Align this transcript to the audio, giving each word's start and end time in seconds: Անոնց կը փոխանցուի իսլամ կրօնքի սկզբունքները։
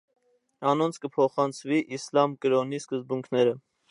Անոնց 0.71 0.97
կը 1.03 1.11
փոխանցուի 1.17 1.83
իսլամ 1.97 2.35
կրօնքի 2.47 2.83
սկզբունքները։ 2.85 3.57